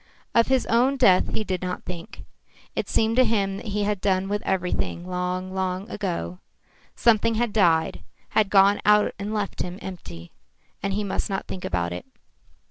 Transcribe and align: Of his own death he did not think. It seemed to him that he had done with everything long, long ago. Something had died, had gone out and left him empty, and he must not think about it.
Of 0.33 0.47
his 0.47 0.65
own 0.65 0.97
death 0.97 1.31
he 1.35 1.43
did 1.43 1.61
not 1.61 1.83
think. 1.83 2.25
It 2.75 2.89
seemed 2.89 3.17
to 3.17 3.23
him 3.23 3.57
that 3.57 3.67
he 3.67 3.83
had 3.83 4.01
done 4.01 4.29
with 4.29 4.41
everything 4.47 5.07
long, 5.07 5.53
long 5.53 5.87
ago. 5.91 6.39
Something 6.95 7.35
had 7.35 7.53
died, 7.53 8.01
had 8.29 8.49
gone 8.49 8.81
out 8.83 9.13
and 9.19 9.31
left 9.31 9.61
him 9.61 9.77
empty, 9.79 10.31
and 10.81 10.93
he 10.93 11.03
must 11.03 11.29
not 11.29 11.45
think 11.45 11.63
about 11.63 11.93
it. 11.93 12.07